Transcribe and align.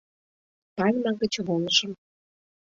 Пальма 0.77 1.11
гыч 1.21 1.33
волышым... 1.45 1.91